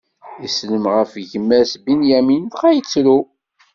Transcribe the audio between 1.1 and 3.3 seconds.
gma-s Binyamin, dɣa ittru.